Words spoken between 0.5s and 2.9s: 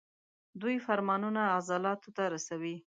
دوی فرمانونه عضلاتو ته رسوي.